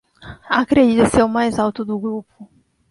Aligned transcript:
Acredito 0.49 1.05
ser 1.11 1.21
o 1.21 1.29
mais 1.29 1.59
alto 1.59 1.85
do 1.85 1.99
grupo 1.99 2.49